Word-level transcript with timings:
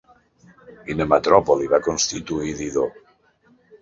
Quina 0.87 1.07
metròpoli 1.11 1.69
va 1.75 1.81
constituir 1.91 2.55
Dido? 2.63 2.87